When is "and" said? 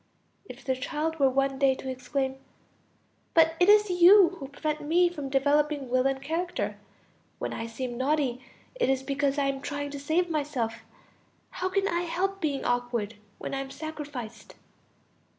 6.07-6.19